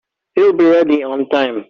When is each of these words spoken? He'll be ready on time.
He'll 0.35 0.53
be 0.53 0.65
ready 0.65 1.03
on 1.03 1.27
time. 1.29 1.59